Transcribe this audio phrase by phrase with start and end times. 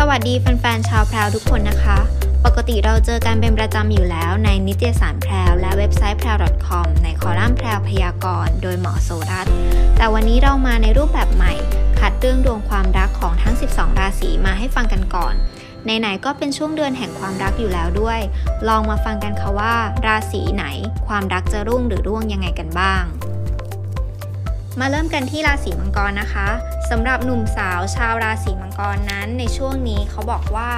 [0.00, 1.98] สวัสดีแฟนๆชาวแพรวทุกคนนะคะ
[2.44, 6.36] ปกติเราเจอกันเป็นประจำอยู่แล้วในนิตยสารแพรวและเว็บไซต์แพรว
[6.66, 9.46] .com ในคอลัมน์แพรวพยากรณ์โดยหมอโซรัต
[9.96, 11.52] แต่วันนี้เรามาในรูปแบบใหม่
[11.98, 15.34] คัดเรื่องดวงความรักของทั้ง 12 ราศีมาให้ฟังกันก่อน
[15.84, 18.20] ไหนๆก็เป็นช่วงเดือนแห่งความรักอยู่แล้วด้วย
[18.68, 19.74] ลองมาฟังกันค่ะว่า
[20.06, 20.66] ราศีไหน
[21.06, 23.02] ความรักจะรุ่งหรือร่วงยังไงกันบ้าง
[24.80, 26.48] มาเริ่มกันที่ราศีมังกรนะคะ
[26.90, 30.72] สำหรับหนุ่มสาวชาวราศีมังกรนั้น ในช่วงนี้เขาบอกว่า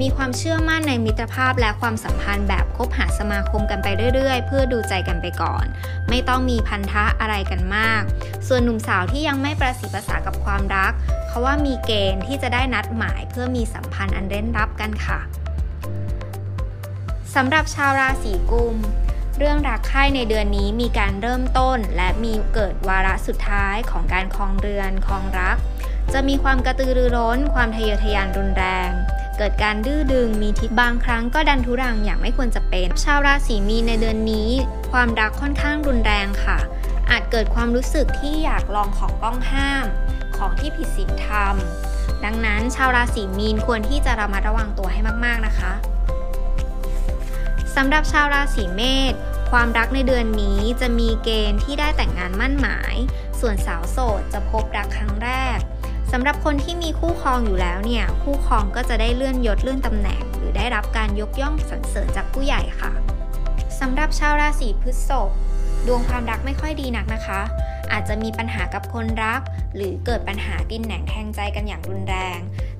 [0.00, 5.64] มีความเชื่อมั่นในมิตรภาพและความสัมพันธ์แบบคบหาสมาคมกันไปเรื่อยๆ เพื่อดูใจกันไปก่อน
[6.08, 8.02] ไม่ต้องมีพันธะอะไรกันมาก
[8.48, 10.92] ส่วนหนุ่มสาวที่ยังไม่ประสีภาษากับความรัก
[11.28, 15.20] เขาว่ามีเกณฑ์ที่จะได้นัดหมายเพื่อมีสัมพันธ์อันเร้นรับกันค่ะ
[17.34, 18.76] สำหรับชาวราศีกุม
[19.38, 25.56] เรื่องรักใคร่ในเดือนนี้มีการเริ่มต้น และมีเกิดวาระสุดท้ายของการคลองเรือนคลองรัก
[26.12, 28.90] จะมีความกระตือรือร้น ความทะเยอทะยานรุนแรง
[29.38, 34.50] เกิดการดื้อดึงมีทิศบางครั้งก็ดันทุรังอย่างไม่ควรจะเป็น ชาวราศีมีในเดือนนี้
[34.92, 36.58] ความรักค่อนข้างรุนแรงค่ะ
[37.10, 39.86] อาจเกิดความรู้สึกที่อยากลองของต้องห้าม
[40.36, 41.54] ของที่ผิดศีลธรรม
[42.24, 45.72] ดังนั้นชาวราศีมีนควรที่จะระมัดระวังตัวให้มาก ๆนะคะ
[47.76, 49.14] สำหรับชาวราศีเมษ
[49.50, 52.94] ความรักในเดือนนี้จะมีเกณฑ์ที่ได้แต่งงานมั่นหมาย
[53.40, 55.58] ส่วนสาวโสดจะพบรักครั้งแรก
[56.12, 62.92] สำหรับคนที่มีคู่ครองอยู่แล้วเนี่ย คู่ครองก็จะได้เลื่อนยศเลื่อนตำแหน่ง หรือได้รับการยกย่องสรรเสริญจากผู้ใหญ่ค่ะ
[63.80, 65.30] สำหรับชาวราศีพฤษภ
[65.86, 67.40] ดวงความรักไม่ค่อยดีนักนะคะ
[67.92, 69.40] อาจจะมีปัญหากับคนรัก
[69.76, 72.38] หรือเกิดปัญหากินแหนงแทงใจกันอย่างรุนแรง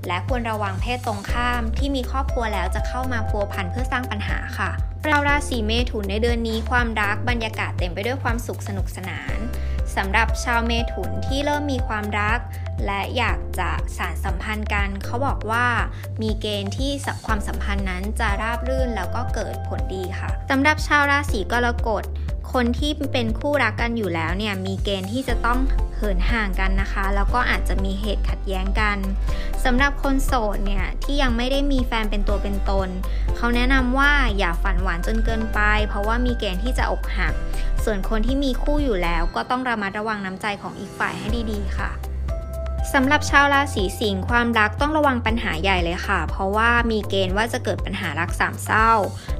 [0.09, 4.70] และควรระวังเพศตรงข้ามที่มีครอบครัวแล้วจะเข้ามาพัวพันเพื่อสร้างปัญหาค่ะ
[5.05, 9.36] ชาวราศีเมถุนในเดือนนี้ความรักบรรยากาศเต็มไปด้วยความสุขสนุกสนาน
[9.97, 12.39] สำหรับชาวเมถุนที่เริ่มมีความรัก
[12.86, 15.67] และอยากจะสารสัมพันธ์กัน เขาบอกว่า
[16.23, 16.90] มีเกณฑ์ที่
[17.27, 22.05] ความสัมพันธ์นั้นจะราบรื่นแล้วก็เกิดผลดีค่ะสำหรับชาวราศีกรกฎ
[22.53, 25.59] คนที่เป็นคู่รักกันอยู่แล้วเนี่ยมีเกณฑ์ที่จะต้อง
[25.97, 28.98] เหินห่างกันนะคะ แล้วก็อาจจะมีเหตุขัดแย้งกัน
[29.64, 32.89] สำหรับคนโสดเนี่ยที่ยังไม่ได้มีแฟนเป็นตัวเป็นตน
[33.37, 37.35] เขาแนะนำว่าอย่าฝันหวานจนเกินไป เพราะว่ามีเกณฑ์ที่จะอกหัก
[37.85, 42.08] ส่วนคนที่มีคู่อยู่แล้วก็ต้องระมัดระวังน้ำใจของอีกฝ่ายให้ดีๆค่ะ
[42.92, 48.90] สำหรับชาวราศีสิงห์ความรักต้องระวังปัญหาใหญ่เลยค่ะ เพราะว่ามีเกณฑ์ว่าจะเกิดปัญหารักสามเศร้า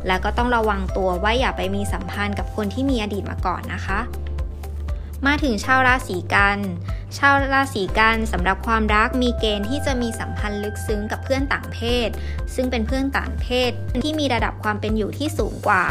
[0.07, 4.01] แล้วก็ต้องระวังตัวว่าอย่าไปมีสัมพันธ์กับคนที่มีอดีตมาก่อนนะคะ
[5.27, 6.59] มาถึงชาวราศีกัน
[7.17, 12.09] ชาวราศีกันสำหรับความรักมีเกณฑ์ที่จะมีสัมพันธ์ลึกซึ้งกับเพื่อนต่างเพศ
[12.55, 15.85] ซึ่งเป็นเพื่อนต่างเพศ ที่มีระดับความเป็นอยู่ที่สูงกว่า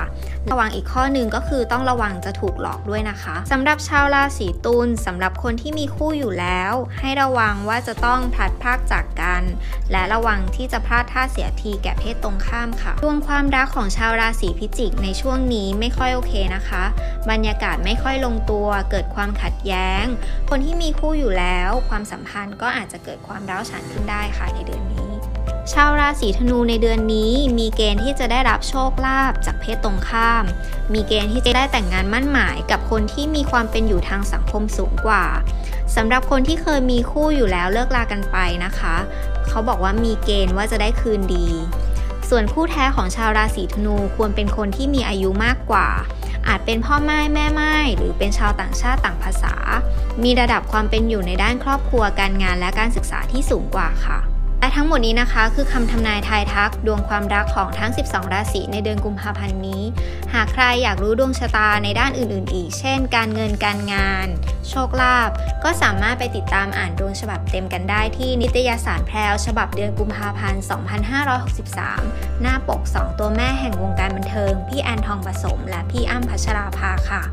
[0.51, 9.43] ระวังอีกข้อหนึ่งก็คือต้องระวังจะถูกหลอกด้วยนะคะสำหรับชาวราศีตุลสำหรับคนที่มีคู่อยู่แล้ว ให้ระวังว่าจะต้องพลัดพรากจากกัน
[9.91, 16.83] และระวังที่จะพลาดท่าเสียทีแก่เพศตรงข้ามค่ะดวงความรักของชาวราศีพิจิกในช่วงนี้ไม่ค่อยโอเคนะคะ
[17.29, 20.03] บรรยากาศไม่ค่อยลงตัว เกิดความขัดแย้ง
[20.49, 25.11] คนที่มีคูู่่อยู่แล้ว ความสัมพันธ์ก็อาจจะเกิดความร้าวฉานขึ้นได้ค่ะในเดือนนี้
[25.73, 30.43] ชาวราศีธนูในเดือนนี้ มีเกณฑ์ที่จะได้รับโชคลาภจากเพศตรงข้าม
[30.93, 35.25] มีเกณฑ์ที่จะได้แต่งงานมั่นหมายกับคนที่มีความเป็นอยู่ทางสังคมสูงกว่า
[35.95, 38.95] สำหรับคนที่เคยมีคู่อยู่แล้วเลิกลากันไปนะคะ
[39.47, 41.47] เขาบอกว่ามีเกณฑ์ว่าจะได้คืนดี
[42.29, 45.87] ส่วนคู่แท้ของชาวราศีธนูควรเป็นคนที่มีอายุมากกว่า
[46.47, 49.55] อาจเป็นพ่อไม้แม่ไม้หรือเป็นชาวต่างชาติต่างภาษา
[50.23, 54.19] มีระดับความเป็นอยู่ในด้านครอบครัวการงานและการศึกษาที่สูงกว่าค่ะ
[54.59, 59.83] และทั้งหมดนี้นะคะ คือคำทำนายทายทัก ดวงความรักของทั้ง 12 ราศีในเดือนกุมภาพันธ์นี้
[60.33, 64.27] หากใครอยากรู้ดวงชะตาในด้านอื่น ๆ อีก เช่น การเงินการงาน
[64.69, 65.29] โชคลาภ
[65.63, 70.63] ก็สามารถไปติดตามอ่านดวงฉบับเต็มกันได้ที่นิตยสารแพรวฉบับเดือนกุมภาพันธ์
[71.47, 77.23] 2563 หน้าปก 2 ตัวแม่แห่งวงการบันเทิง พี่แอนทองผสม และพี่อ้ำพัชราภาค่ะ